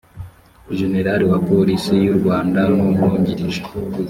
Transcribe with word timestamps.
jenerali 0.77 1.23
wa 1.31 1.39
polisi 1.49 1.93
y 2.05 2.07
u 2.13 2.15
rwanda 2.19 2.59
n 2.75 2.77
umwungirije 2.87 3.61